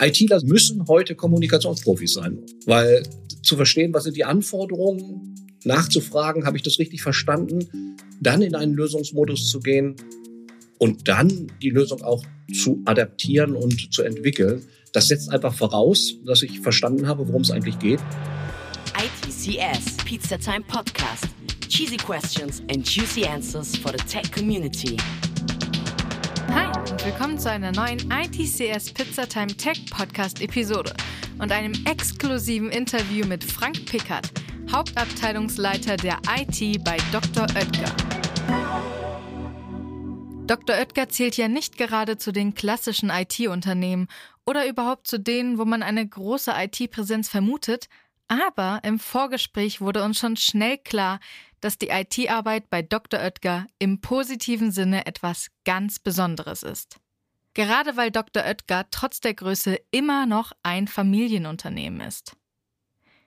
[0.00, 3.02] ITler müssen heute Kommunikationsprofis sein, weil
[3.42, 8.74] zu verstehen, was sind die Anforderungen, nachzufragen, habe ich das richtig verstanden, dann in einen
[8.74, 9.96] Lösungsmodus zu gehen
[10.78, 14.62] und dann die Lösung auch zu adaptieren und zu entwickeln.
[14.92, 18.00] Das setzt einfach voraus, dass ich verstanden habe, worum es eigentlich geht.
[18.96, 21.28] ITCS Pizza Time Podcast.
[21.68, 24.96] Cheesy questions and juicy answers for the tech community.
[26.90, 30.92] Und willkommen zu einer neuen ITCS Pizza Time Tech Podcast Episode
[31.38, 34.28] und einem exklusiven Interview mit Frank Pickert,
[34.72, 37.46] Hauptabteilungsleiter der IT bei Dr.
[37.54, 37.94] Oetker.
[40.48, 40.76] Dr.
[40.76, 44.08] Oetker zählt ja nicht gerade zu den klassischen IT-Unternehmen
[44.44, 47.86] oder überhaupt zu denen, wo man eine große IT-Präsenz vermutet,
[48.26, 51.20] aber im Vorgespräch wurde uns schon schnell klar,
[51.60, 53.20] dass die IT-Arbeit bei Dr.
[53.20, 56.98] Oetker im positiven Sinne etwas ganz Besonderes ist.
[57.54, 58.44] Gerade weil Dr.
[58.44, 62.36] Oetker trotz der Größe immer noch ein Familienunternehmen ist.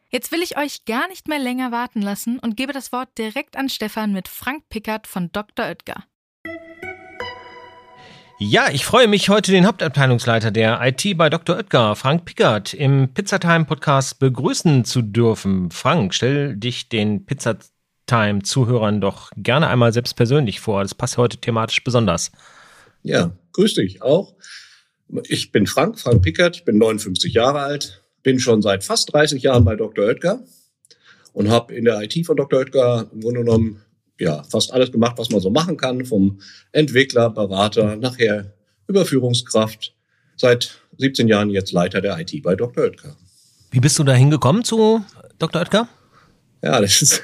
[0.09, 3.57] Jetzt will ich euch gar nicht mehr länger warten lassen und gebe das Wort direkt
[3.57, 5.66] an Stefan mit Frank Pickert von Dr.
[5.66, 6.03] Oetker.
[8.39, 11.55] Ja, ich freue mich, heute den Hauptabteilungsleiter der IT bei Dr.
[11.55, 15.72] Oetker, Frank Pickert, im Pizzatime Podcast begrüßen zu dürfen.
[15.72, 17.25] Frank, stell dich den
[18.05, 20.81] Pizzatime-Zuhörern doch gerne einmal selbst persönlich vor.
[20.83, 22.31] Das passt heute thematisch besonders.
[23.03, 24.35] Ja, grüß dich auch.
[25.27, 29.43] Ich bin Frank, Frank Pickert, ich bin 59 Jahre alt, bin schon seit fast 30
[29.43, 30.05] Jahren bei Dr.
[30.05, 30.43] Oetker
[31.33, 32.59] und habe in der IT von Dr.
[32.59, 33.81] Oetker im Grunde genommen
[34.19, 36.39] ja, fast alles gemacht, was man so machen kann, vom
[36.71, 38.53] Entwickler, Berater, nachher
[38.88, 39.93] Überführungskraft.
[40.35, 42.85] Seit 17 Jahren jetzt Leiter der IT bei Dr.
[42.85, 43.15] Oetker.
[43.71, 45.03] Wie bist du da hingekommen zu
[45.38, 45.61] Dr.
[45.61, 45.88] Oetker?
[46.63, 47.23] Ja, das ist,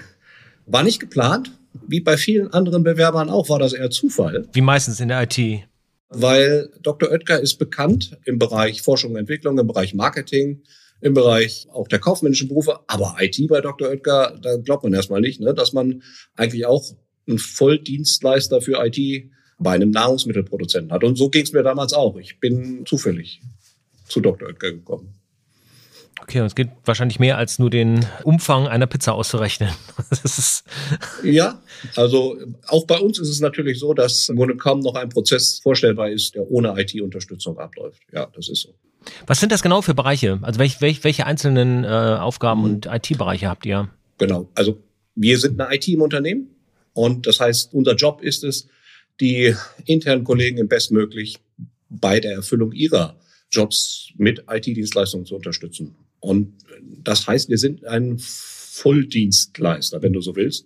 [0.69, 1.51] war nicht geplant.
[1.87, 4.47] Wie bei vielen anderen Bewerbern auch, war das eher Zufall.
[4.53, 5.67] Wie meistens in der IT.
[6.09, 7.11] Weil Dr.
[7.11, 10.63] Oetker ist bekannt im Bereich Forschung und Entwicklung, im Bereich Marketing,
[11.01, 13.89] im Bereich auch der kaufmännischen Berufe, aber IT bei Dr.
[13.89, 16.01] Oetker, da glaubt man erstmal nicht, ne, dass man
[16.35, 16.83] eigentlich auch
[17.27, 19.29] einen Volldienstleister für IT
[19.59, 21.03] bei einem Nahrungsmittelproduzenten hat.
[21.03, 22.17] Und so ging es mir damals auch.
[22.17, 23.41] Ich bin zufällig
[24.07, 24.47] zu Dr.
[24.47, 25.18] Oetker gekommen.
[26.21, 29.69] Okay, und es geht wahrscheinlich mehr als nur den Umfang einer Pizza auszurechnen.
[31.23, 31.61] ja,
[31.95, 32.37] also
[32.67, 36.09] auch bei uns ist es natürlich so, dass im Grunde kaum noch ein Prozess vorstellbar
[36.09, 38.01] ist, der ohne IT-Unterstützung abläuft.
[38.13, 38.75] Ja, das ist so.
[39.27, 40.39] Was sind das genau für Bereiche?
[40.41, 43.89] Also welch, welch, welche einzelnen äh, Aufgaben und IT-Bereiche habt ihr?
[44.17, 44.77] Genau, also
[45.15, 46.49] wir sind eine IT im Unternehmen
[46.93, 48.67] und das heißt, unser Job ist es,
[49.19, 49.55] die
[49.85, 51.39] internen Kollegen bestmöglich
[51.89, 53.15] bei der Erfüllung ihrer
[53.51, 55.95] Jobs mit IT-Dienstleistungen zu unterstützen.
[56.19, 56.53] Und
[57.03, 60.65] das heißt, wir sind ein Volldienstleister, wenn du so willst.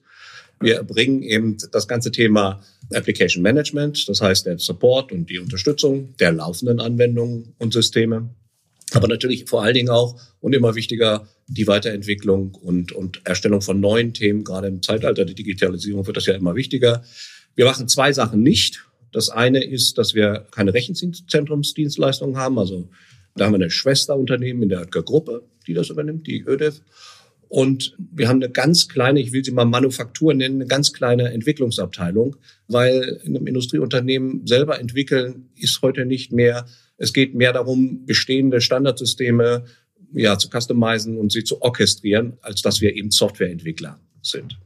[0.60, 2.62] Wir bringen eben das ganze Thema
[2.94, 8.30] Application Management, das heißt der Support und die Unterstützung der laufenden Anwendungen und Systeme.
[8.94, 13.80] Aber natürlich vor allen Dingen auch und immer wichtiger die Weiterentwicklung und, und Erstellung von
[13.80, 14.44] neuen Themen.
[14.44, 17.04] Gerade im Zeitalter der Digitalisierung wird das ja immer wichtiger.
[17.56, 18.86] Wir machen zwei Sachen nicht.
[19.12, 22.58] Das eine ist, dass wir keine Rechenzentrumsdienstleistungen haben.
[22.58, 22.90] Also
[23.36, 26.82] da haben wir eine Schwesterunternehmen in der Oetker Gruppe, die das übernimmt, die ÖDEF.
[27.48, 31.32] Und wir haben eine ganz kleine, ich will sie mal Manufaktur nennen, eine ganz kleine
[31.32, 32.36] Entwicklungsabteilung,
[32.68, 36.66] weil in einem Industrieunternehmen selber entwickeln ist heute nicht mehr.
[36.98, 39.66] Es geht mehr darum, bestehende Standardsysteme
[40.14, 44.58] ja, zu customizen und sie zu orchestrieren, als dass wir eben Softwareentwickler sind.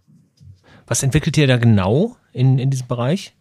[0.85, 3.34] Was entwickelt ihr da genau in, in diesem Bereich?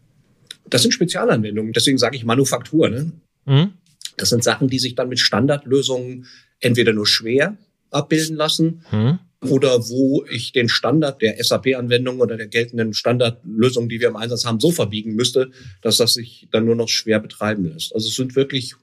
[0.68, 2.88] Das sind Spezialanwendungen, deswegen sage ich Manufaktur.
[2.88, 3.12] Ne?
[3.44, 3.72] Mhm.
[4.16, 6.26] Das sind Sachen, die sich dann mit Standardlösungen
[6.60, 7.56] entweder nur schwer
[7.90, 14.00] abbilden lassen mhm oder wo ich den Standard der SAP-Anwendung oder der geltenden Standardlösung, die
[14.00, 15.50] wir im Einsatz haben, so verbiegen müsste,
[15.82, 17.94] dass das sich dann nur noch schwer betreiben lässt.
[17.94, 18.74] Also es sind wirklich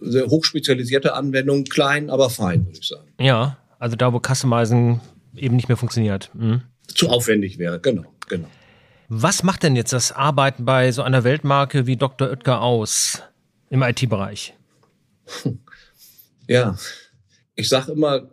[0.00, 3.08] hochspezialisierte Anwendungen, klein, aber fein, würde ich sagen.
[3.20, 5.00] Ja, also da, wo Customizen
[5.36, 6.30] eben nicht mehr funktioniert.
[6.34, 6.62] Mhm.
[6.88, 8.48] Zu aufwendig wäre, genau, genau.
[9.08, 12.30] Was macht denn jetzt das Arbeiten bei so einer Weltmarke wie Dr.
[12.30, 13.22] Oetker aus
[13.68, 14.54] im IT-Bereich?
[16.48, 16.76] Ja,
[17.54, 18.28] ich sage immer,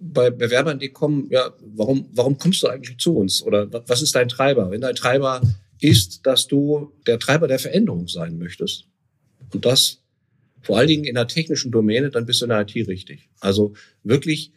[0.00, 3.42] bei Bewerbern, die kommen, ja, warum, warum kommst du eigentlich zu uns?
[3.42, 4.70] Oder was ist dein Treiber?
[4.70, 5.42] Wenn dein Treiber
[5.80, 8.86] ist, dass du der Treiber der Veränderung sein möchtest
[9.52, 10.02] und das
[10.60, 13.28] vor allen Dingen in der technischen Domäne, dann bist du in der IT richtig.
[13.40, 14.52] Also wirklich,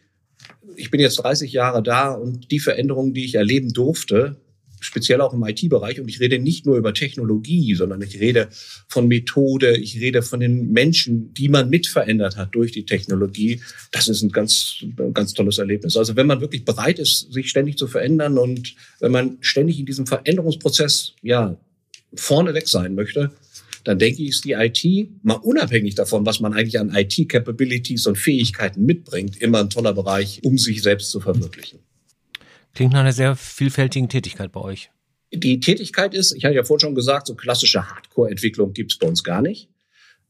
[0.76, 4.36] ich bin jetzt 30 Jahre da und die Veränderungen, die ich erleben durfte,
[4.82, 6.00] speziell auch im IT-Bereich.
[6.00, 8.48] Und ich rede nicht nur über Technologie, sondern ich rede
[8.88, 13.60] von Methode, ich rede von den Menschen, die man mitverändert hat durch die Technologie.
[13.90, 14.84] Das ist ein ganz,
[15.14, 15.96] ganz tolles Erlebnis.
[15.96, 19.86] Also wenn man wirklich bereit ist, sich ständig zu verändern und wenn man ständig in
[19.86, 21.56] diesem Veränderungsprozess, ja,
[22.14, 23.32] vorne weg sein möchte,
[23.84, 28.16] dann denke ich, ist die IT, mal unabhängig davon, was man eigentlich an IT-Capabilities und
[28.16, 31.80] Fähigkeiten mitbringt, immer ein toller Bereich, um sich selbst zu verwirklichen.
[32.74, 34.90] Klingt nach einer sehr vielfältigen Tätigkeit bei euch.
[35.32, 39.06] Die Tätigkeit ist, ich hatte ja vorhin schon gesagt, so klassische Hardcore-Entwicklung gibt es bei
[39.06, 39.68] uns gar nicht.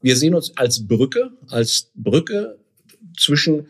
[0.01, 2.57] Wir sehen uns als Brücke, als Brücke
[3.17, 3.67] zwischen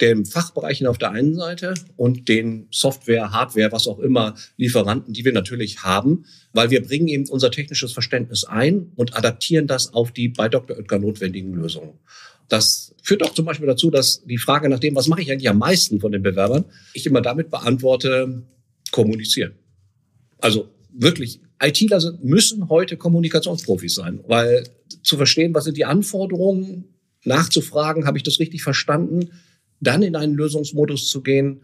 [0.00, 5.24] den Fachbereichen auf der einen Seite und den Software, Hardware, was auch immer Lieferanten, die
[5.24, 10.12] wir natürlich haben, weil wir bringen eben unser technisches Verständnis ein und adaptieren das auf
[10.12, 10.76] die bei Dr.
[10.78, 11.98] Oetker notwendigen Lösungen.
[12.50, 15.48] Das führt auch zum Beispiel dazu, dass die Frage nach dem, was mache ich eigentlich
[15.48, 18.42] am meisten von den Bewerbern, ich immer damit beantworte,
[18.90, 19.52] kommunizieren.
[20.38, 24.64] Also wirklich, ITler müssen heute Kommunikationsprofis sein, weil
[25.02, 26.84] zu verstehen, was sind die Anforderungen,
[27.24, 29.30] nachzufragen, habe ich das richtig verstanden,
[29.80, 31.60] dann in einen Lösungsmodus zu gehen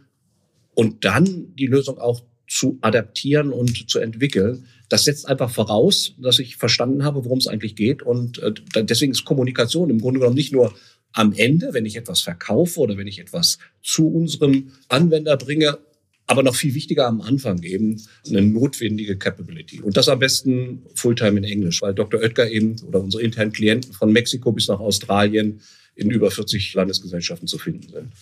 [0.74, 4.66] und dann die Lösung auch zu adaptieren und zu entwickeln.
[4.88, 8.02] Das setzt einfach voraus, dass ich verstanden habe, worum es eigentlich geht.
[8.02, 8.52] Und äh,
[8.84, 10.74] deswegen ist Kommunikation im Grunde genommen nicht nur
[11.12, 15.78] am Ende, wenn ich etwas verkaufe oder wenn ich etwas zu unserem Anwender bringe,
[16.26, 19.80] aber noch viel wichtiger am Anfang eben eine notwendige Capability.
[19.80, 22.20] Und das am besten Fulltime in Englisch, weil Dr.
[22.20, 25.60] Oetker eben oder unsere internen Klienten von Mexiko bis nach Australien
[25.94, 28.12] in über 40 Landesgesellschaften zu finden sind.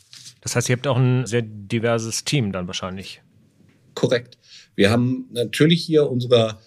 [0.43, 3.23] Das heißt, ihr habt auch ein sehr diverses Team dann wahrscheinlich.
[4.05, 4.37] Korrekt.
[4.77, 6.59] Wir haben natürlich hier unsere,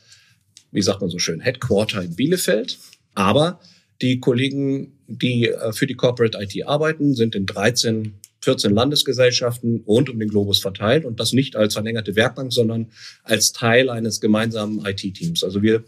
[0.71, 2.79] wie sagt man so schön, Headquarter in Bielefeld,
[3.13, 3.59] aber
[4.01, 10.09] die Kollegen, die äh, für die Corporate IT arbeiten, sind in 13, 14 Landesgesellschaften rund
[10.09, 12.87] um den Globus verteilt und das nicht als verlängerte Werkbank, sondern
[13.21, 15.43] als Teil eines gemeinsamen IT-Teams.
[15.43, 15.83] Also wir,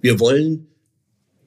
[0.00, 0.68] wir wollen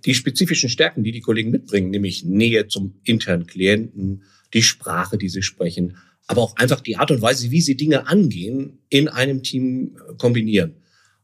[0.04, 4.24] die spezifischen Stärken, die die Kollegen mitbringen, nämlich Nähe zum internen Klienten,
[4.54, 5.96] die Sprache, die sie sprechen,
[6.30, 10.14] aber auch einfach die Art und Weise, wie sie Dinge angehen, in einem Team äh,
[10.16, 10.76] kombinieren.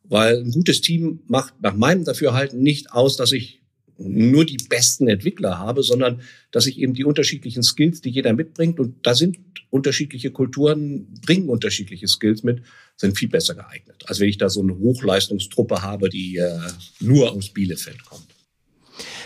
[0.04, 3.62] Weil ein gutes Team macht nach meinem Dafürhalten nicht aus, dass ich
[4.00, 8.80] nur die besten Entwickler habe, sondern dass ich eben die unterschiedlichen Skills, die jeder mitbringt,
[8.80, 9.38] und da sind
[9.70, 12.64] unterschiedliche Kulturen, bringen unterschiedliche Skills mit,
[12.98, 16.58] sind viel besser geeignet, als wenn ich da so eine Hochleistungstruppe habe, die äh,
[17.00, 18.26] nur aus Bielefeld kommt.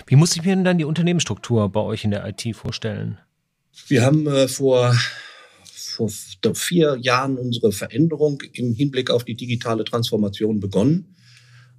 [0.07, 3.17] Wie muss ich mir denn dann die Unternehmensstruktur bei euch in der IT vorstellen?
[3.87, 4.93] Wir haben äh, vor,
[6.07, 11.15] vor vier Jahren unsere Veränderung im Hinblick auf die digitale Transformation begonnen,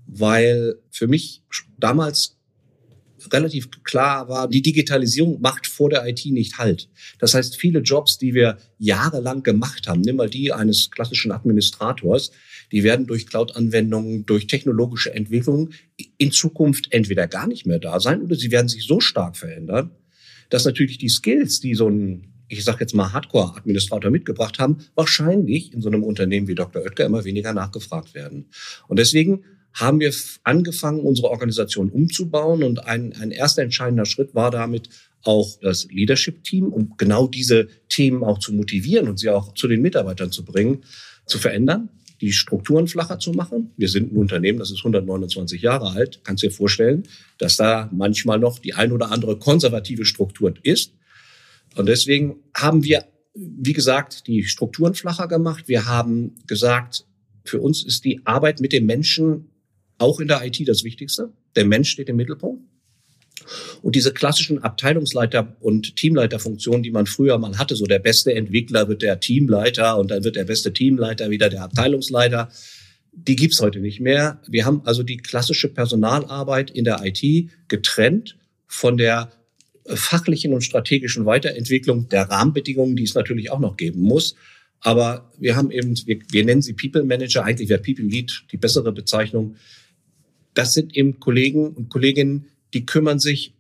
[0.07, 1.43] weil für mich
[1.79, 2.37] damals
[3.33, 6.89] relativ klar war, die Digitalisierung macht vor der IT nicht Halt.
[7.19, 12.31] Das heißt, viele Jobs, die wir jahrelang gemacht haben, nimm mal die eines klassischen Administrators,
[12.73, 15.75] die werden durch Cloud-Anwendungen, durch technologische Entwicklungen
[16.17, 19.91] in Zukunft entweder gar nicht mehr da sein oder sie werden sich so stark verändern,
[20.49, 25.73] dass natürlich die Skills, die so ein, ich sage jetzt mal Hardcore-Administrator mitgebracht haben, wahrscheinlich
[25.73, 26.83] in so einem Unternehmen wie Dr.
[26.83, 28.47] Oetker immer weniger nachgefragt werden.
[28.89, 30.13] Und deswegen haben wir
[30.43, 32.65] angefangen, unsere Organisation umzubauen.
[32.65, 34.89] Und ein, ein erster entscheidender Schritt war damit
[35.23, 39.81] auch das Leadership-Team, um genau diese Themen auch zu motivieren und sie auch zu den
[39.81, 40.83] Mitarbeitern zu bringen,
[41.27, 41.89] zu verändern
[42.21, 43.71] die Strukturen flacher zu machen.
[43.77, 46.21] Wir sind ein Unternehmen, das ist 129 Jahre alt.
[46.23, 47.05] Kannst dir vorstellen,
[47.39, 50.93] dass da manchmal noch die ein oder andere konservative Struktur ist.
[51.77, 55.69] Und deswegen haben wir, wie gesagt, die Strukturen flacher gemacht.
[55.69, 57.05] Wir haben gesagt,
[57.45, 59.51] für uns ist die Arbeit mit dem Menschen
[59.99, 61.33] auch in der IT das Wichtigste.
[61.57, 62.63] Der Mensch steht im Mittelpunkt.
[63.83, 68.89] Und diese klassischen Abteilungsleiter- und Teamleiterfunktionen, die man früher mal hatte, so der beste Entwickler
[68.89, 72.51] wird der Teamleiter und dann wird der beste Teamleiter wieder der Abteilungsleiter,
[73.13, 74.41] die gibt's heute nicht mehr.
[74.47, 79.33] Wir haben also die klassische Personalarbeit in der IT getrennt von der
[79.87, 84.35] fachlichen und strategischen Weiterentwicklung der Rahmenbedingungen, die es natürlich auch noch geben muss.
[84.81, 88.57] Aber wir haben eben, wir, wir nennen sie People Manager, eigentlich wäre People Lead die
[88.57, 89.57] bessere Bezeichnung.
[90.55, 93.55] Das sind eben Kollegen und Kolleginnen, die kümmern sich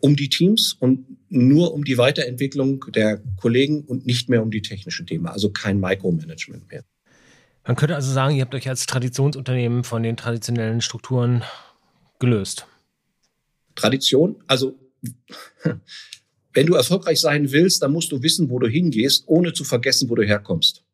[0.00, 4.62] um die Teams und nur um die Weiterentwicklung der Kollegen und nicht mehr um die
[4.62, 6.84] technischen Themen, also kein Micromanagement mehr.
[7.66, 11.42] Man könnte also sagen, ihr habt euch als Traditionsunternehmen von den traditionellen Strukturen
[12.18, 12.66] gelöst.
[13.74, 14.78] Tradition, also
[16.52, 20.08] wenn du erfolgreich sein willst, dann musst du wissen, wo du hingehst, ohne zu vergessen,
[20.10, 20.84] wo du herkommst.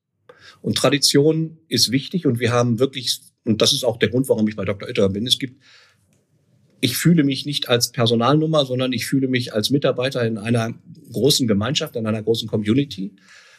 [0.62, 4.48] Und Tradition ist wichtig und wir haben wirklich, und das ist auch der Grund, warum
[4.48, 4.88] ich bei Dr.
[4.88, 5.62] Oetker bin, es gibt
[6.80, 10.74] ich fühle mich nicht als Personalnummer, sondern ich fühle mich als Mitarbeiter in einer
[11.12, 13.16] großen Gemeinschaft, in einer großen Community.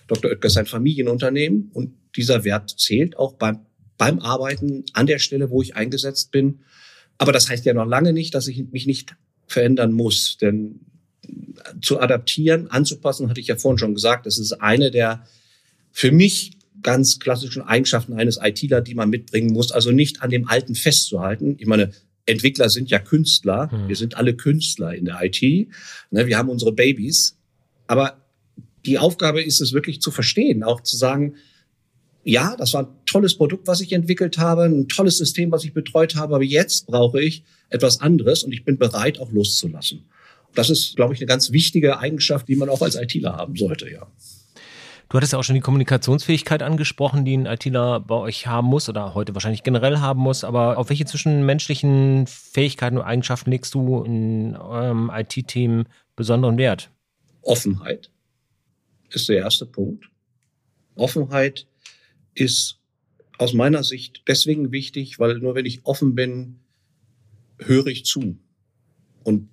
[0.07, 0.31] Dr.
[0.31, 3.65] Oetker ist ein Familienunternehmen und dieser Wert zählt auch beim,
[3.97, 6.61] beim Arbeiten an der Stelle, wo ich eingesetzt bin.
[7.17, 9.15] Aber das heißt ja noch lange nicht, dass ich mich nicht
[9.47, 10.37] verändern muss.
[10.37, 10.81] Denn
[11.81, 15.25] zu adaptieren, anzupassen, hatte ich ja vorhin schon gesagt, das ist eine der
[15.91, 19.71] für mich ganz klassischen Eigenschaften eines ITler, die man mitbringen muss.
[19.71, 21.55] Also nicht an dem Alten festzuhalten.
[21.57, 21.91] Ich meine,
[22.25, 23.71] Entwickler sind ja Künstler.
[23.71, 23.87] Hm.
[23.87, 25.41] Wir sind alle Künstler in der IT.
[25.41, 27.37] Ne, wir haben unsere Babys.
[27.87, 28.25] Aber
[28.85, 31.35] die Aufgabe ist es wirklich zu verstehen, auch zu sagen,
[32.27, 35.73] ja, das war ein tolles Produkt, was ich entwickelt habe, ein tolles System, was ich
[35.73, 40.09] betreut habe, aber jetzt brauche ich etwas anderes und ich bin bereit, auch loszulassen.
[40.53, 43.89] Das ist, glaube ich, eine ganz wichtige Eigenschaft, die man auch als ITler haben sollte,
[43.89, 44.07] ja.
[45.07, 48.89] Du hattest ja auch schon die Kommunikationsfähigkeit angesprochen, die ein ITler bei euch haben muss
[48.89, 50.43] oder heute wahrscheinlich generell haben muss.
[50.43, 55.85] Aber auf welche zwischenmenschlichen Fähigkeiten und Eigenschaften legst du in eurem IT-Team
[56.17, 56.91] besonderen Wert?
[57.41, 58.11] Offenheit
[59.11, 60.09] ist der erste Punkt.
[60.95, 61.67] Offenheit
[62.39, 62.79] ist
[63.37, 66.59] aus meiner Sicht deswegen wichtig, weil nur wenn ich offen bin,
[67.59, 68.37] höre ich zu
[69.23, 69.49] und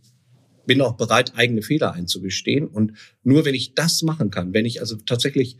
[0.67, 2.67] bin auch bereit, eigene Fehler einzugestehen.
[2.67, 5.59] Und nur wenn ich das machen kann, wenn ich also tatsächlich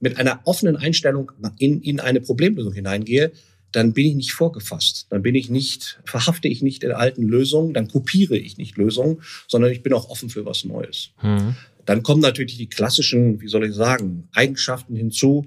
[0.00, 3.32] mit einer offenen Einstellung in, in eine Problemlösung hineingehe,
[3.72, 5.06] dann bin ich nicht vorgefasst.
[5.10, 9.22] Dann bin ich nicht, verhafte ich nicht in alten Lösungen, dann kopiere ich nicht Lösungen,
[9.48, 11.10] sondern ich bin auch offen für was Neues.
[11.22, 11.56] Mhm.
[11.84, 15.46] Dann kommen natürlich die klassischen, wie soll ich sagen, Eigenschaften hinzu,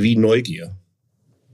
[0.00, 0.76] wie Neugier.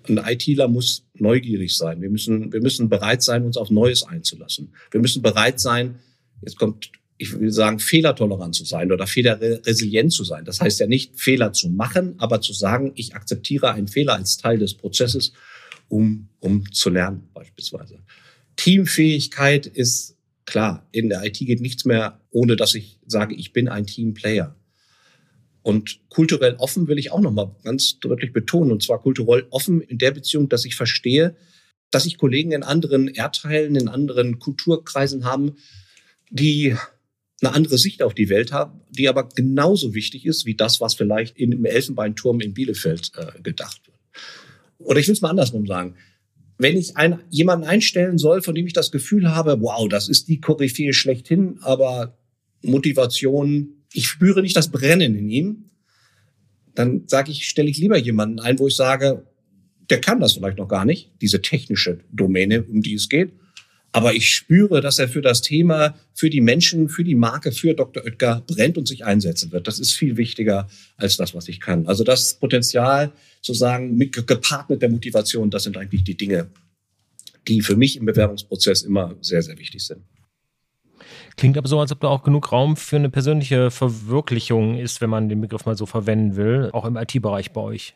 [0.08, 2.02] Ein ITler muss neugierig sein.
[2.02, 4.74] Wir müssen, wir müssen bereit sein, uns auf Neues einzulassen.
[4.90, 6.00] Wir müssen bereit sein,
[6.40, 10.44] jetzt kommt, ich will sagen, fehlertolerant zu sein oder fehlerresilient zu sein.
[10.44, 14.38] Das heißt ja nicht, Fehler zu machen, aber zu sagen, ich akzeptiere einen Fehler als
[14.38, 15.32] Teil des Prozesses,
[15.88, 18.00] um, um zu lernen, beispielsweise.
[18.56, 20.88] Teamfähigkeit ist klar.
[20.90, 24.56] In der IT geht nichts mehr, ohne dass ich sage, ich bin ein Teamplayer.
[25.62, 28.72] Und kulturell offen will ich auch nochmal ganz deutlich betonen.
[28.72, 31.36] Und zwar kulturell offen in der Beziehung, dass ich verstehe,
[31.90, 35.56] dass ich Kollegen in anderen Erdteilen, in anderen Kulturkreisen haben,
[36.30, 36.74] die
[37.42, 40.94] eine andere Sicht auf die Welt haben, die aber genauso wichtig ist wie das, was
[40.94, 43.98] vielleicht im Elfenbeinturm in Bielefeld äh, gedacht wird.
[44.78, 45.96] Oder ich will es mal andersrum sagen.
[46.58, 50.28] Wenn ich einen, jemanden einstellen soll, von dem ich das Gefühl habe, wow, das ist
[50.28, 52.16] die Koryphäe schlechthin, aber
[52.62, 55.70] Motivation ich spüre nicht das Brennen in ihm,
[56.74, 59.26] dann sage ich, stelle ich lieber jemanden ein, wo ich sage,
[59.90, 63.32] der kann das vielleicht noch gar nicht, diese technische Domäne, um die es geht.
[63.94, 67.74] Aber ich spüre, dass er für das Thema, für die Menschen, für die Marke, für
[67.74, 68.02] Dr.
[68.04, 69.66] Oetker brennt und sich einsetzen wird.
[69.66, 71.86] Das ist viel wichtiger als das, was ich kann.
[71.86, 76.48] Also das Potenzial, sozusagen, mit, gepaart mit der Motivation, das sind eigentlich die Dinge,
[77.46, 80.00] die für mich im Bewerbungsprozess immer sehr, sehr wichtig sind.
[81.36, 85.10] Klingt aber so, als ob da auch genug Raum für eine persönliche Verwirklichung ist, wenn
[85.10, 87.94] man den Begriff mal so verwenden will, auch im IT-Bereich bei euch.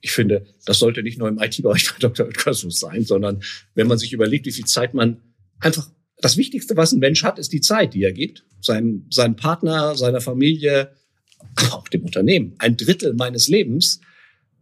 [0.00, 2.26] Ich finde, das sollte nicht nur im IT-Bereich bei Dr.
[2.26, 3.42] Oetker so sein, sondern
[3.74, 5.20] wenn man sich überlegt, wie viel Zeit man
[5.60, 9.36] einfach, das Wichtigste, was ein Mensch hat, ist die Zeit, die er gibt, seinem, seinem
[9.36, 10.92] Partner, seiner Familie,
[11.70, 12.54] auch dem Unternehmen.
[12.58, 14.00] Ein Drittel meines Lebens,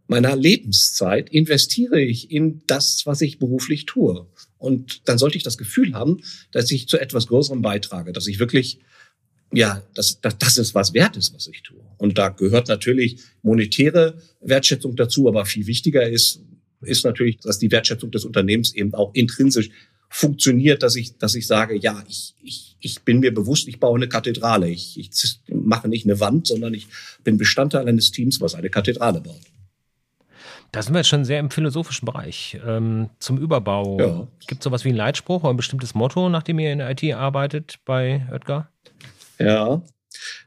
[0.07, 4.27] meiner Lebenszeit investiere ich in das, was ich beruflich tue.
[4.57, 6.21] Und dann sollte ich das Gefühl haben,
[6.51, 8.79] dass ich zu etwas Größerem beitrage, dass ich wirklich,
[9.53, 11.81] ja, dass, dass das ist was wert ist, was ich tue.
[11.97, 16.41] Und da gehört natürlich monetäre Wertschätzung dazu, aber viel wichtiger ist,
[16.81, 19.69] ist natürlich, dass die Wertschätzung des Unternehmens eben auch intrinsisch
[20.09, 23.97] funktioniert, dass ich, dass ich sage, ja, ich, ich, ich bin mir bewusst, ich baue
[23.97, 24.69] eine Kathedrale.
[24.69, 25.11] Ich, ich
[25.49, 26.87] mache nicht eine Wand, sondern ich
[27.23, 29.41] bin Bestandteil eines Teams, was eine Kathedrale baut.
[30.77, 32.55] Da sind wir jetzt schon sehr im philosophischen Bereich.
[32.63, 33.99] Ähm, zum Überbau.
[33.99, 34.27] Ja.
[34.45, 37.03] Gibt es sowas wie ein Leitspruch oder ein bestimmtes Motto, nachdem ihr in der IT
[37.15, 38.69] arbeitet bei Oetker?
[39.39, 39.81] Ja.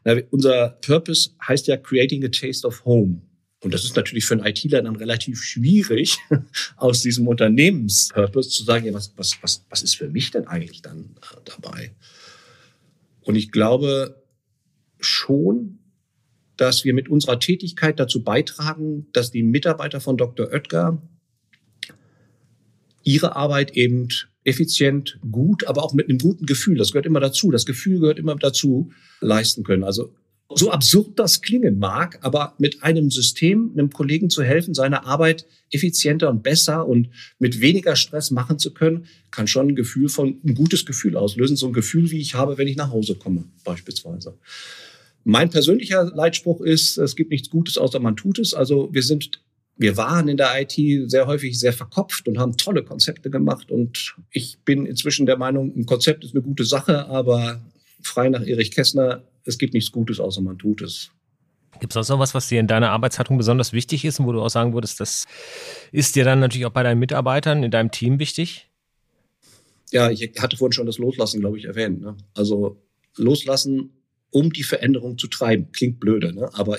[0.04, 3.22] Na, unser Purpose heißt ja Creating a Taste of Home.
[3.64, 6.16] Und das ist natürlich für einen ITler dann relativ schwierig,
[6.76, 10.80] aus diesem Unternehmenspurpose zu sagen, ja, was, was, was, was ist für mich denn eigentlich
[10.80, 11.92] dann äh, dabei?
[13.22, 14.22] Und ich glaube
[15.00, 15.79] schon,
[16.60, 20.52] dass wir mit unserer Tätigkeit dazu beitragen, dass die Mitarbeiter von Dr.
[20.52, 21.00] Oetker
[23.02, 24.08] ihre Arbeit eben
[24.44, 28.18] effizient, gut, aber auch mit einem guten Gefühl, das gehört immer dazu, das Gefühl gehört
[28.18, 28.90] immer dazu,
[29.22, 29.84] leisten können.
[29.84, 30.14] Also
[30.54, 35.46] so absurd das klingen mag, aber mit einem System, einem Kollegen zu helfen, seine Arbeit
[35.70, 40.40] effizienter und besser und mit weniger Stress machen zu können, kann schon ein Gefühl von,
[40.44, 41.56] ein gutes Gefühl auslösen.
[41.56, 44.36] So ein Gefühl, wie ich habe, wenn ich nach Hause komme, beispielsweise.
[45.24, 48.54] Mein persönlicher Leitspruch ist, es gibt nichts Gutes, außer man tut es.
[48.54, 49.42] Also wir sind,
[49.76, 53.70] wir waren in der IT sehr häufig sehr verkopft und haben tolle Konzepte gemacht.
[53.70, 57.60] Und ich bin inzwischen der Meinung, ein Konzept ist eine gute Sache, aber
[58.02, 61.10] frei nach Erich Kästner, es gibt nichts Gutes, außer man tut es.
[61.80, 64.32] Gibt es auch noch was, was dir in deiner Arbeitshaltung besonders wichtig ist und wo
[64.32, 65.26] du auch sagen würdest, das
[65.92, 68.68] ist dir dann natürlich auch bei deinen Mitarbeitern in deinem Team wichtig?
[69.90, 72.00] Ja, ich hatte vorhin schon das Loslassen, glaube ich, erwähnt.
[72.00, 72.16] Ne?
[72.34, 72.80] Also
[73.16, 73.90] loslassen
[74.30, 75.68] um die Veränderung zu treiben.
[75.72, 76.50] Klingt blöde, ne?
[76.54, 76.78] aber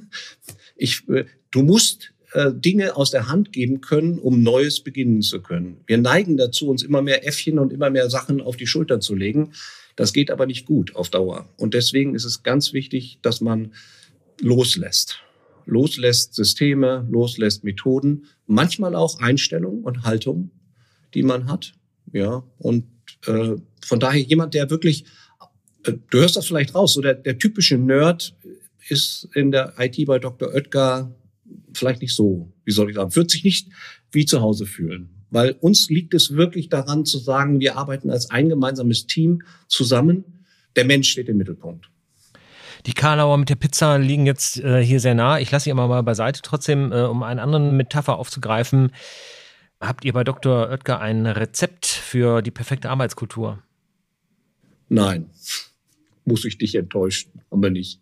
[0.76, 5.40] ich, äh, du musst äh, Dinge aus der Hand geben können, um Neues beginnen zu
[5.40, 5.78] können.
[5.86, 9.14] Wir neigen dazu, uns immer mehr Äffchen und immer mehr Sachen auf die Schultern zu
[9.14, 9.52] legen.
[9.96, 11.48] Das geht aber nicht gut auf Dauer.
[11.56, 13.72] Und deswegen ist es ganz wichtig, dass man
[14.40, 15.20] loslässt.
[15.66, 20.50] Loslässt Systeme, loslässt Methoden, manchmal auch Einstellungen und Haltungen,
[21.14, 21.74] die man hat.
[22.12, 22.84] Ja, und
[23.26, 25.04] äh, von daher jemand, der wirklich,
[25.84, 28.34] du hörst das vielleicht raus, so der, der typische Nerd
[28.88, 30.52] ist in der IT bei Dr.
[30.54, 31.14] Oetker
[31.72, 33.68] vielleicht nicht so, wie soll ich sagen, wird sich nicht
[34.12, 35.10] wie zu Hause fühlen.
[35.30, 40.24] Weil uns liegt es wirklich daran zu sagen, wir arbeiten als ein gemeinsames Team zusammen.
[40.76, 41.90] Der Mensch steht im Mittelpunkt.
[42.86, 45.40] Die Karlauer mit der Pizza liegen jetzt äh, hier sehr nah.
[45.40, 46.40] Ich lasse sie immer mal beiseite.
[46.42, 48.92] Trotzdem, äh, um einen anderen Metapher aufzugreifen,
[49.80, 50.68] habt ihr bei Dr.
[50.68, 53.62] Oetker ein Rezept für die perfekte Arbeitskultur?
[54.88, 55.30] Nein,
[56.24, 58.00] muss ich dich enttäuschen, haben wir nicht.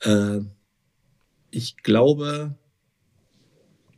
[0.00, 0.40] Äh,
[1.50, 2.56] ich glaube,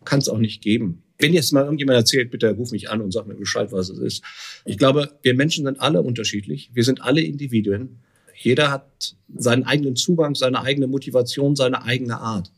[0.05, 1.03] kann es auch nicht geben.
[1.19, 3.99] Wenn jetzt mal irgendjemand erzählt, bitte ruf mich an und sag mir Bescheid, was es
[3.99, 4.25] ist.
[4.65, 6.71] Ich glaube, wir Menschen sind alle unterschiedlich.
[6.75, 8.01] Wir sind alle Individuen.
[8.37, 12.51] Jeder hat seinen eigenen Zugang, seine eigene Motivation, seine eigene Art.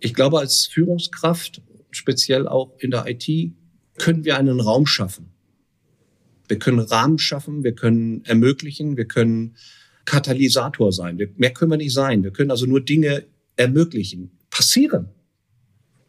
[0.00, 3.52] Ich glaube, als Führungskraft, speziell auch in der IT,
[3.96, 5.32] können wir einen Raum schaffen.
[6.50, 9.56] Wir können Rahmen schaffen, wir können ermöglichen, wir können
[10.04, 11.16] Katalysator sein.
[11.36, 12.24] mehr können wir nicht sein.
[12.24, 13.24] Wir können also nur Dinge
[13.56, 14.32] ermöglichen.
[14.50, 15.10] Passieren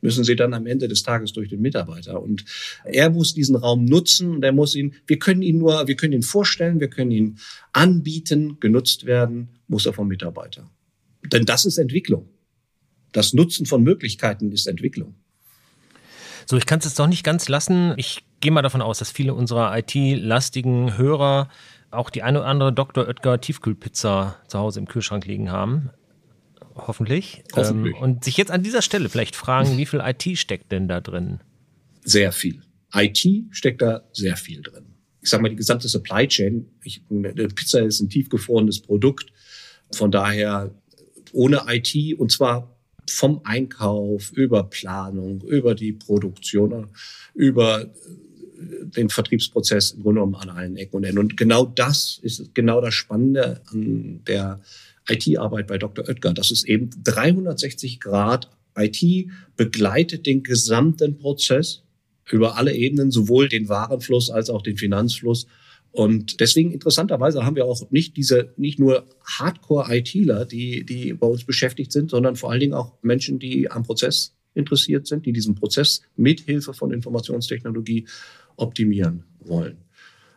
[0.01, 2.21] müssen sie dann am Ende des Tages durch den Mitarbeiter.
[2.21, 2.43] Und
[2.83, 6.13] er muss diesen Raum nutzen und er muss ihn, wir können ihn nur, wir können
[6.13, 7.38] ihn vorstellen, wir können ihn
[7.71, 10.69] anbieten, genutzt werden, muss er vom Mitarbeiter.
[11.31, 12.29] Denn das ist Entwicklung.
[13.12, 15.15] Das Nutzen von Möglichkeiten ist Entwicklung.
[16.48, 17.93] So, ich kann es jetzt doch nicht ganz lassen.
[17.98, 21.50] Ich gehe mal davon aus, dass viele unserer IT-lastigen Hörer
[21.91, 23.07] auch die eine oder andere Dr.
[23.07, 25.89] Oetker Tiefkühlpizza zu Hause im Kühlschrank liegen haben.
[26.75, 27.43] Hoffentlich.
[27.53, 27.95] Hoffentlich.
[27.95, 31.01] Ähm, und sich jetzt an dieser Stelle vielleicht fragen, wie viel IT steckt denn da
[31.01, 31.39] drin?
[32.03, 32.63] Sehr viel.
[32.93, 34.86] IT steckt da sehr viel drin.
[35.21, 39.31] Ich sage mal, die gesamte Supply Chain, ich, eine Pizza ist ein tiefgefrorenes Produkt.
[39.94, 40.74] Von daher
[41.33, 42.75] ohne IT und zwar
[43.09, 46.89] vom Einkauf über Planung, über die Produktion,
[47.33, 47.92] über
[48.95, 51.19] den Vertriebsprozess im Grunde genommen an allen Ecken und Enden.
[51.19, 54.61] Und genau das ist genau das Spannende an der
[55.07, 56.07] IT-Arbeit bei Dr.
[56.07, 56.33] Oetker.
[56.33, 61.83] Das ist eben 360 Grad IT begleitet den gesamten Prozess
[62.31, 65.47] über alle Ebenen, sowohl den Warenfluss als auch den Finanzfluss.
[65.91, 71.43] Und deswegen interessanterweise haben wir auch nicht diese, nicht nur Hardcore-ITler, die, die bei uns
[71.43, 75.55] beschäftigt sind, sondern vor allen Dingen auch Menschen, die am Prozess interessiert sind, die diesen
[75.55, 78.07] Prozess mit Hilfe von Informationstechnologie
[78.61, 79.77] optimieren wollen.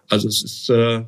[0.09, 1.05] Also es ist äh,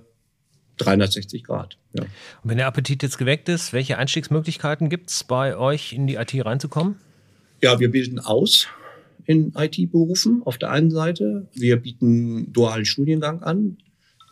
[0.78, 1.78] 360 Grad.
[1.94, 2.02] Ja.
[2.02, 2.10] Und
[2.44, 6.34] wenn der Appetit jetzt geweckt ist, welche Einstiegsmöglichkeiten gibt es bei euch in die IT
[6.44, 6.96] reinzukommen?
[7.62, 8.68] Ja, wir bilden aus
[9.24, 11.48] in IT-Berufen auf der einen Seite.
[11.52, 13.78] Wir bieten dualen Studiengang an.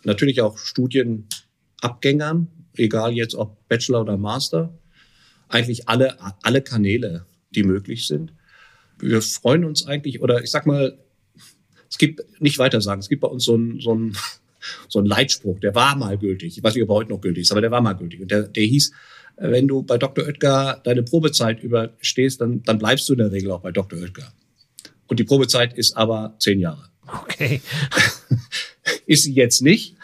[0.04, 4.78] Natürlich auch Studienabgängern, egal jetzt ob Bachelor oder Master.
[5.48, 8.32] Eigentlich alle, alle Kanäle, die möglich sind.
[8.98, 10.98] Wir freuen uns eigentlich, oder ich sag mal,
[11.94, 14.16] es gibt, nicht weiter sagen, es gibt bei uns so ein, so ein
[14.88, 16.56] so ein Leitspruch, der war mal gültig.
[16.56, 18.20] Ich weiß nicht, ob er heute noch gültig ist, aber der war mal gültig.
[18.20, 18.92] Und der, der hieß,
[19.36, 20.24] äh, wenn du bei Dr.
[20.24, 24.00] Oetker deine Probezeit überstehst, dann, dann bleibst du in der Regel auch bei Dr.
[24.00, 24.32] Oetker.
[25.06, 26.88] Und die Probezeit ist aber zehn Jahre.
[27.06, 27.60] Okay.
[29.06, 29.94] ist sie jetzt nicht.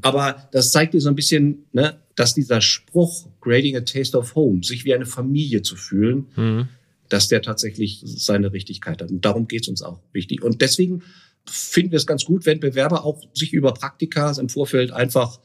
[0.00, 4.34] Aber das zeigt dir so ein bisschen, ne, dass dieser Spruch, Grading a Taste of
[4.34, 6.68] Home, sich wie eine Familie zu fühlen, mhm.
[7.10, 9.10] dass der tatsächlich seine Richtigkeit hat.
[9.10, 10.42] Und darum geht's uns auch wichtig.
[10.42, 11.02] Und deswegen
[11.46, 15.40] finden wir es ganz gut, wenn Bewerber auch sich über Praktika im Vorfeld einfach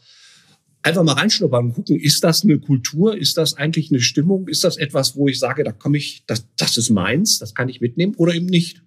[0.82, 4.64] einfach mal reinschnuppern und gucken, ist das eine Kultur, ist das eigentlich eine Stimmung, ist
[4.64, 7.82] das etwas, wo ich sage, da komme ich, das, das ist meins, das kann ich
[7.82, 8.82] mitnehmen oder eben nicht.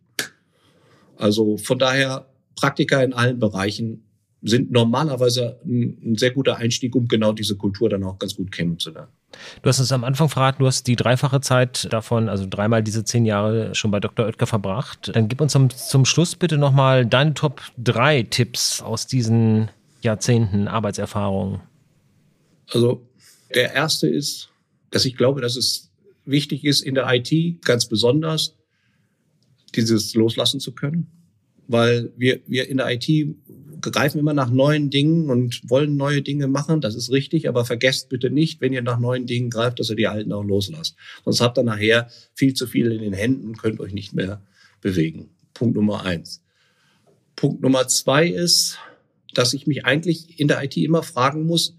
[1.16, 4.04] Also von daher Praktika in allen Bereichen
[4.42, 8.50] sind normalerweise ein, ein, sehr guter Einstieg, um genau diese Kultur dann auch ganz gut
[8.50, 9.12] kennenzulernen.
[9.62, 13.04] Du hast uns am Anfang verraten, du hast die dreifache Zeit davon, also dreimal diese
[13.04, 14.26] zehn Jahre schon bei Dr.
[14.26, 15.10] Oetker verbracht.
[15.14, 19.70] Dann gib uns zum, zum Schluss bitte nochmal deine Top 3 Tipps aus diesen
[20.02, 21.60] Jahrzehnten Arbeitserfahrung.
[22.70, 23.06] Also
[23.54, 24.50] der erste ist,
[24.90, 25.90] dass ich glaube, dass es
[26.24, 28.56] wichtig ist in der IT ganz besonders,
[29.74, 31.06] dieses loslassen zu können.
[31.68, 33.08] Weil wir, wir in der IT
[33.90, 36.80] greifen immer nach neuen Dingen und wollen neue Dinge machen.
[36.80, 39.96] Das ist richtig, aber vergesst bitte nicht, wenn ihr nach neuen Dingen greift, dass ihr
[39.96, 40.96] die alten auch loslasst.
[41.24, 44.42] Sonst habt ihr nachher viel zu viel in den Händen und könnt euch nicht mehr
[44.80, 45.30] bewegen.
[45.54, 46.42] Punkt Nummer eins.
[47.36, 48.78] Punkt Nummer zwei ist,
[49.34, 51.74] dass ich mich eigentlich in der IT immer fragen muss,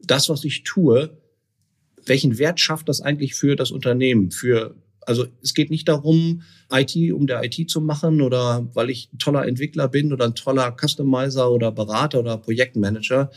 [0.00, 1.16] das, was ich tue,
[2.04, 4.74] welchen Wert schafft das eigentlich für das Unternehmen, für
[5.08, 9.18] Also es geht nicht darum, IT um der IT zu machen oder weil ich ein
[9.18, 13.30] toller Entwickler bin oder ein toller Customizer oder Berater oder Projektmanager,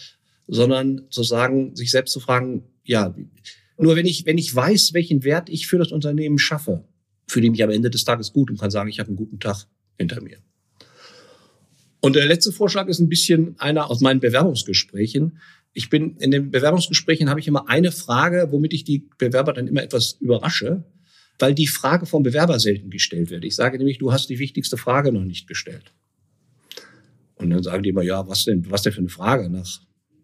[0.50, 3.16] sondern zu sagen, sich selbst zu fragen, ja,
[3.78, 6.84] nur wenn ich, wenn ich weiß, welchen Wert ich für das Unternehmen schaffe,
[7.26, 9.40] fühle ich mich am Ende des Tages gut und kann sagen, ich habe einen guten
[9.40, 9.66] Tag
[9.98, 10.40] hinter mir.
[12.02, 15.40] Und der letzte Vorschlag ist ein bisschen einer aus meinen Bewerbungsgesprächen.
[15.72, 19.68] Ich bin in den Bewerbungsgesprächen habe ich immer eine Frage, womit ich die Bewerber dann
[19.68, 20.84] immer etwas überrasche,
[21.42, 23.44] weil die Frage vom Bewerber selten gestellt wird.
[23.46, 25.94] Ich sage nämlich, du hast die wichtigste Frage noch nicht gestellt.
[27.36, 29.82] Und dann sagen die immer, ja, was denn, was denn für eine Frage nach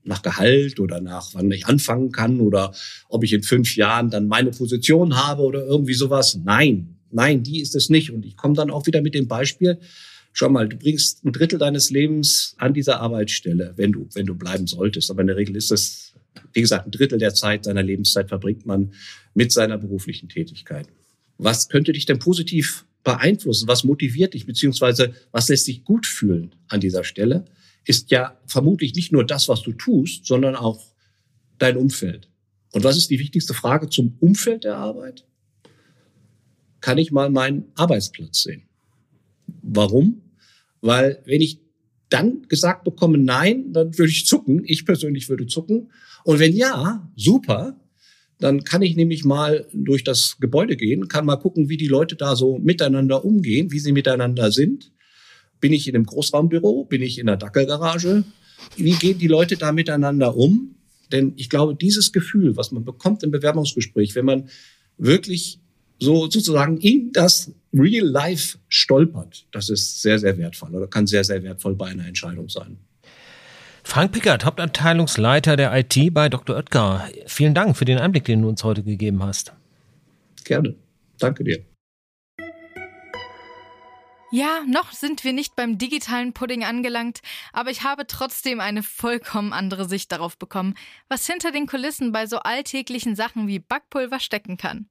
[0.08, 2.74] nach Gehalt oder nach wann ich anfangen kann oder
[3.10, 6.40] ob ich in fünf Jahren dann meine Position habe oder irgendwie sowas.
[6.44, 8.12] Nein, nein, die ist es nicht.
[8.12, 9.80] Und ich komme dann auch wieder mit dem Beispiel,
[10.34, 14.36] schau mal, du bringst ein Drittel deines Lebens an dieser Arbeitsstelle, wenn du, wenn du
[14.36, 15.12] bleiben solltest.
[15.12, 16.14] Aber in der Regel ist es,
[16.54, 18.94] wie gesagt, ein Drittel der Zeit seiner Lebenszeit verbringt man
[19.34, 20.88] mit seiner beruflichen Tätigkeit.
[21.38, 23.68] Was könnte dich denn positiv beeinflussen?
[23.68, 24.46] Was motiviert dich?
[24.46, 27.46] Beziehungsweise was lässt dich gut fühlen an dieser Stelle?
[27.86, 30.94] Ist ja vermutlich nicht nur das, was du tust, sondern auch
[31.58, 32.30] dein Umfeld.
[32.74, 35.26] Und was ist die wichtigste Frage zum Umfeld der Arbeit?
[36.82, 38.68] Kann ich mal meinen Arbeitsplatz sehen?
[39.62, 40.22] Warum?
[40.82, 41.62] Weil wenn ich
[42.10, 44.64] dann gesagt bekomme, nein, dann würde ich zucken.
[44.66, 45.92] Ich persönlich würde zucken.
[46.24, 47.80] Und wenn ja, super,
[48.40, 52.16] dann kann ich nämlich mal durch das Gebäude gehen, kann mal gucken, wie die Leute
[52.16, 54.92] da so miteinander umgehen, wie sie miteinander sind.
[55.60, 56.86] Bin ich in einem Großraumbüro?
[56.86, 58.24] Bin ich in der Dackelgarage?
[58.76, 60.76] Wie gehen die Leute da miteinander um?
[61.12, 64.50] Denn ich glaube, dieses Gefühl, was man bekommt im Bewerbungsgespräch, wenn man
[64.98, 65.60] wirklich
[66.00, 71.24] so sozusagen in das Real Life stolpert, das ist sehr, sehr wertvoll oder kann sehr,
[71.24, 72.78] sehr wertvoll bei einer Entscheidung sein.
[73.88, 76.58] Frank Pickert, Hauptabteilungsleiter der IT bei Dr.
[76.58, 77.10] Oetker.
[77.26, 79.54] Vielen Dank für den Einblick, den du uns heute gegeben hast.
[80.44, 80.76] Gerne.
[81.20, 81.66] Danke dir.
[84.30, 87.22] Ja, noch sind wir nicht beim digitalen Pudding angelangt,
[87.54, 90.76] aber ich habe trotzdem eine vollkommen andere Sicht darauf bekommen,
[91.08, 94.90] was hinter den Kulissen bei so alltäglichen Sachen wie Backpulver stecken kann.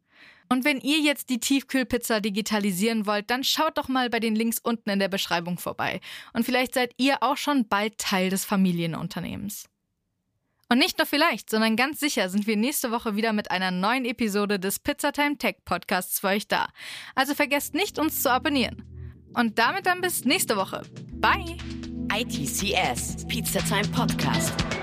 [0.48, 4.58] Und wenn ihr jetzt die Tiefkühlpizza digitalisieren wollt, dann schaut doch mal bei den Links
[4.62, 6.00] unten in der Beschreibung vorbei.
[6.32, 9.68] Und vielleicht seid ihr auch schon bald Teil des Familienunternehmens.
[10.68, 14.04] Und nicht nur vielleicht, sondern ganz sicher sind wir nächste Woche wieder mit einer neuen
[14.04, 16.68] Episode des Pizzatime Tech Podcasts für euch da.
[17.14, 18.84] Also vergesst nicht, uns zu abonnieren.
[19.32, 20.82] Und damit dann bis nächste Woche.
[21.12, 21.56] Bye!
[22.12, 24.75] ITCS, Pizza Time Podcast.